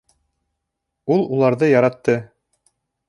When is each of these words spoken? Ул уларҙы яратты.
Ул 1.15 1.21
уларҙы 1.37 1.69
яратты. 1.73 2.17